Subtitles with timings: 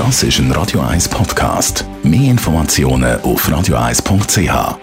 [0.00, 1.84] Das ist ein Radio 1 Podcast.
[2.02, 4.78] Mehr Informationen auf radio1.ch.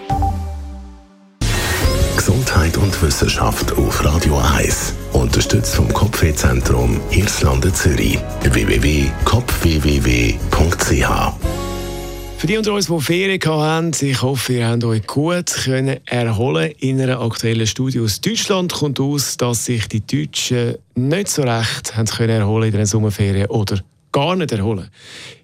[2.16, 4.94] Gesundheit und Wissenschaft auf Radio 1.
[5.14, 8.20] Unterstützt vom Kopfwehzentrum Irlande Zürich.
[8.44, 11.32] www.kopfwww.ch
[12.36, 16.70] für die unter uns, die Ferien hatten, ich hoffe, ihr habt euch gut können erholen
[16.78, 21.96] In einer aktuellen Studie aus Deutschland kommt aus, dass sich die Deutschen nicht so recht
[21.96, 23.80] haben können erholen in den Sommerferien oder
[24.12, 24.88] gar nicht erholen.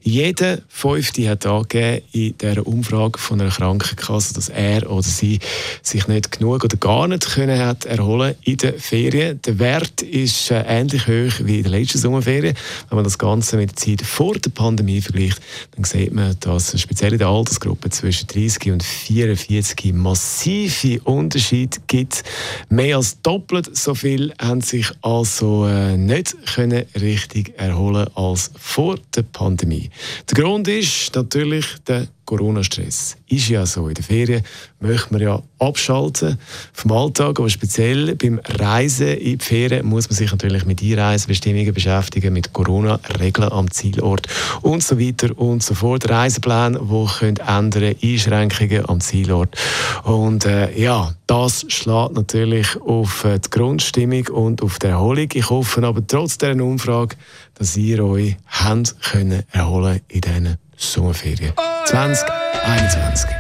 [0.07, 5.39] Jeder Fünfte hat angegeben in dieser Umfrage von einer Krankenkasse, dass er oder sie
[5.82, 9.41] sich nicht genug oder gar nicht können hat erholen in den Ferien.
[9.43, 12.55] Der Wert ist äh, ähnlich hoch wie in der letzten Sommerferien.
[12.91, 15.41] Wenn man das Ganze mit der Zeit vor der Pandemie vergleicht,
[15.75, 22.25] dann sieht man, dass speziell in der Altersgruppe zwischen 30 und 44 massive Unterschiede gibt.
[22.69, 28.96] Mehr als doppelt so viel haben sich also äh, nicht können richtig erholen als vor
[29.14, 29.90] der Pandemie.
[30.31, 33.17] Der Grund ist natürlich der Corona-Stress.
[33.28, 33.89] Ist ja so.
[33.89, 34.42] In den Ferien
[34.80, 36.39] möchte man ja abschalten
[36.72, 41.75] vom Alltag, aber speziell beim Reisen in die Ferien muss man sich natürlich mit Einreisebestimmungen
[41.75, 44.27] beschäftigen, mit Corona-Regeln am Zielort
[44.62, 46.08] und so weiter und so fort.
[46.08, 49.56] Reisepläne, die können ändern, Einschränkungen am Zielort.
[50.05, 55.28] Und äh, ja, das schlägt natürlich auf äh, die Grundstimmung und auf die Erholung.
[55.33, 57.16] Ich hoffe aber trotz dieser Umfrage,
[57.55, 61.53] dass ihr euch habt können erholen in diesen Sommerferien
[61.86, 63.30] 2021.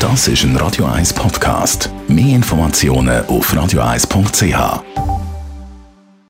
[0.00, 1.90] Das ist ein Radio 1 Podcast.
[2.08, 5.07] Mehr Informationen auf radio1.ch.